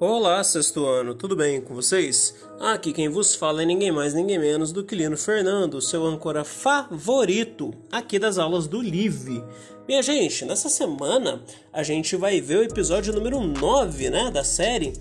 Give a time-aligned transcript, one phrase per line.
[0.00, 2.32] Olá, sexto ano, tudo bem com vocês?
[2.60, 6.44] Aqui quem vos fala é ninguém mais, ninguém menos do que Lino Fernando, seu âncora
[6.44, 9.42] favorito aqui das aulas do Live.
[9.88, 11.42] Minha gente, nessa semana
[11.72, 14.92] a gente vai ver o episódio número 9, né, da série,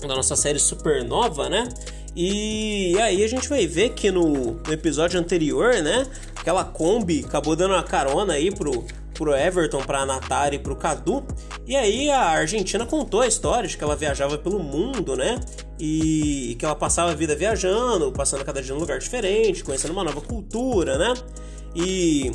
[0.00, 1.68] da nossa série Supernova, né?
[2.14, 7.56] E aí a gente vai ver que no, no episódio anterior, né, aquela Kombi acabou
[7.56, 8.84] dando uma carona aí pro
[9.22, 11.24] pro Everton, pra Natari e pro Cadu.
[11.64, 15.38] E aí a Argentina contou a história de que ela viajava pelo mundo, né?
[15.78, 20.02] E que ela passava a vida viajando, passando cada dia num lugar diferente, conhecendo uma
[20.02, 21.14] nova cultura, né?
[21.72, 22.32] E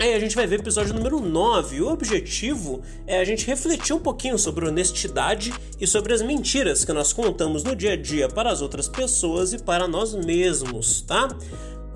[0.00, 1.82] Aí a gente vai ver o episódio número 9.
[1.82, 6.92] O objetivo é a gente refletir um pouquinho sobre honestidade e sobre as mentiras que
[6.92, 11.28] nós contamos no dia a dia para as outras pessoas e para nós mesmos, tá?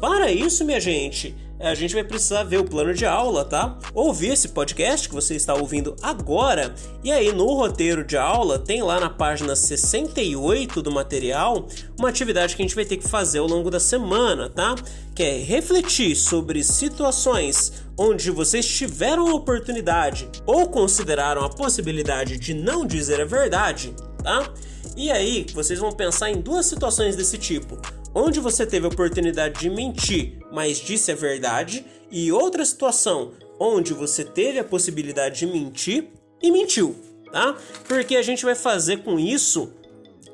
[0.03, 3.79] Para isso, minha gente, a gente vai precisar ver o plano de aula, tá?
[3.95, 6.75] Ouvir esse podcast que você está ouvindo agora.
[7.05, 12.57] E aí, no roteiro de aula, tem lá na página 68 do material uma atividade
[12.57, 14.75] que a gente vai ter que fazer ao longo da semana, tá?
[15.15, 22.55] Que é refletir sobre situações onde vocês tiveram a oportunidade ou consideraram a possibilidade de
[22.55, 24.53] não dizer a verdade, tá?
[24.97, 27.79] E aí, vocês vão pensar em duas situações desse tipo
[28.15, 33.95] onde você teve a oportunidade de mentir, mas disse a verdade, e outra situação onde
[33.95, 36.09] você teve a possibilidade de mentir
[36.43, 36.95] e mentiu,
[37.31, 37.57] tá?
[37.89, 39.73] Porque a gente vai fazer com isso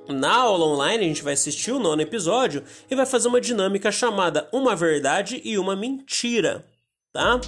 [0.08, 3.92] na aula online, a gente vai assistir o nono episódio e vai fazer uma dinâmica
[3.92, 6.64] chamada uma verdade e uma mentira,
[7.12, 7.40] tá?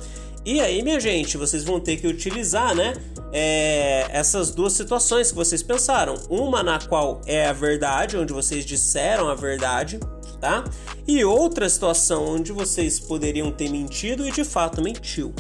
[0.44, 2.94] E aí, minha gente, vocês vão ter que utilizar, né?
[3.33, 6.14] É, essas duas situações que vocês pensaram.
[6.30, 10.00] Uma na qual é a verdade, onde vocês disseram a verdade,
[10.41, 10.64] tá?
[11.06, 15.34] E outra situação onde vocês poderiam ter mentido e de fato mentiu.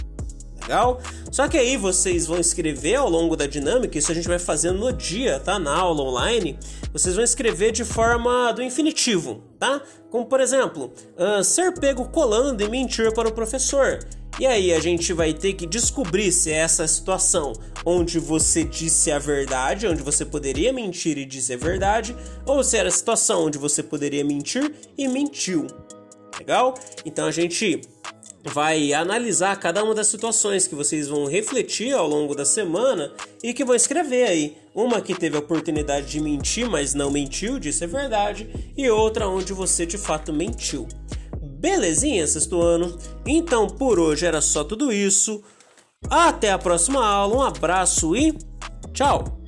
[0.60, 1.00] Legal?
[1.32, 4.78] Só que aí vocês vão escrever ao longo da dinâmica, isso a gente vai fazendo
[4.78, 5.58] no dia, tá?
[5.58, 6.58] Na aula online,
[6.92, 9.80] vocês vão escrever de forma do infinitivo, tá?
[10.10, 14.00] Como por exemplo, uh, ser pego colando e mentir para o professor.
[14.38, 17.52] E aí a gente vai ter que descobrir se é essa situação
[17.84, 22.88] onde você disse a verdade, onde você poderia mentir e dizer verdade, ou se era
[22.88, 25.66] a situação onde você poderia mentir e mentiu.
[26.38, 26.74] Legal?
[27.04, 27.82] Então a gente
[28.44, 33.12] vai analisar cada uma das situações que vocês vão refletir ao longo da semana
[33.42, 34.56] e que vão escrever aí.
[34.74, 39.28] Uma que teve a oportunidade de mentir, mas não mentiu, disse a verdade, e outra
[39.28, 40.86] onde você de fato mentiu.
[41.42, 42.98] Belezinha, sexto ano?
[43.26, 45.42] Então por hoje era só tudo isso.
[46.08, 48.34] Até a próxima aula, um abraço e
[48.94, 49.39] tchau!